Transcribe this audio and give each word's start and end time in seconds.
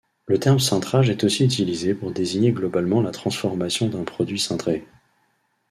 Le 0.25 0.39
terme 0.39 0.57
cintrage 0.59 1.11
est 1.11 1.23
aussi 1.23 1.45
utilisé 1.45 1.93
pour 1.93 2.11
désigner 2.11 2.51
globalement 2.53 3.03
la 3.03 3.11
transformation 3.11 3.87
d'un 3.87 4.03
produit 4.03 4.39
cintré. 4.39 4.87